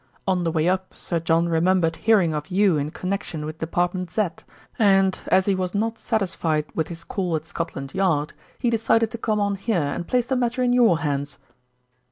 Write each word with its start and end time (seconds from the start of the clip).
On 0.27 0.43
the 0.43 0.51
way 0.51 0.67
up 0.67 0.95
Sir 0.97 1.19
John 1.19 1.47
remembered 1.47 1.95
hearing 1.97 2.33
of 2.33 2.47
you 2.47 2.75
in 2.75 2.89
connection 2.89 3.45
with 3.45 3.59
Department 3.59 4.11
Z 4.11 4.29
and, 4.79 5.19
as 5.27 5.45
he 5.45 5.53
was 5.53 5.75
not 5.75 5.99
satisfied 5.99 6.65
with 6.73 6.87
his 6.87 7.03
call 7.03 7.35
at 7.35 7.45
Scotland 7.45 7.93
Yard, 7.93 8.33
he 8.57 8.71
decided 8.71 9.11
to 9.11 9.19
come 9.19 9.39
on 9.39 9.53
here 9.53 9.77
and 9.77 10.07
place 10.07 10.25
the 10.25 10.35
matter 10.35 10.63
in 10.63 10.73
your 10.73 10.97
hands." 11.01 11.37